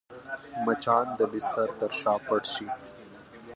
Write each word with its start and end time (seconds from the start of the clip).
مچان 0.65 1.05
د 1.19 1.19
بستر 1.31 1.69
تر 1.79 1.91
شا 2.01 2.13
پټ 2.27 2.43
شي 2.53 2.67